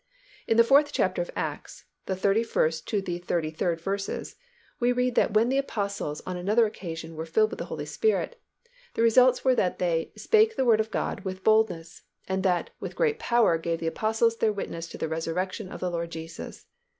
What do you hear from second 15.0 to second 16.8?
resurrection of the Lord Jesus."